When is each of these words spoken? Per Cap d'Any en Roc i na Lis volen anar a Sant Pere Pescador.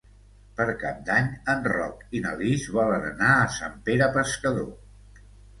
Per 0.59 0.65
Cap 0.83 1.03
d'Any 1.09 1.27
en 1.53 1.61
Roc 1.73 2.01
i 2.19 2.21
na 2.25 2.33
Lis 2.41 2.65
volen 2.79 3.07
anar 3.13 3.31
a 3.43 3.47
Sant 3.59 3.79
Pere 3.91 4.09
Pescador. 4.17 4.73